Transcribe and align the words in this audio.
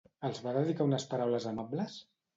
Els 0.29 0.39
va 0.45 0.53
dedicar 0.55 0.87
unes 0.89 1.05
paraules 1.13 1.49
amables? 1.53 2.01